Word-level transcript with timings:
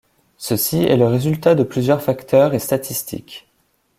Ceci 0.39 0.81
est 0.81 0.97
le 0.97 1.05
résultat 1.05 1.53
de 1.53 1.61
plusieurs 1.61 2.01
facteurs 2.01 2.55
et 2.55 2.59
statistiques. 2.59 3.47